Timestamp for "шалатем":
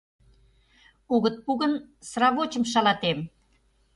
2.71-3.19